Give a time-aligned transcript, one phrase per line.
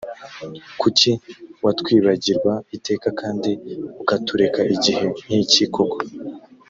[0.81, 1.11] kuki
[1.63, 3.51] watwibagirwa iteka kandi
[4.01, 5.97] ukatureka igihe nkiki koko?